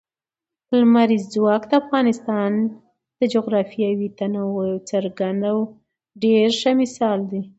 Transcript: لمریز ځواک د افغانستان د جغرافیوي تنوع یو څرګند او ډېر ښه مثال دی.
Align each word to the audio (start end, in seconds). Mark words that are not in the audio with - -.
لمریز 0.79 1.23
ځواک 1.33 1.63
د 1.67 1.71
افغانستان 1.81 2.51
د 3.19 3.21
جغرافیوي 3.33 4.09
تنوع 4.17 4.61
یو 4.71 4.79
څرګند 4.89 5.41
او 5.51 5.57
ډېر 6.23 6.47
ښه 6.59 6.71
مثال 6.81 7.19
دی. 7.31 7.41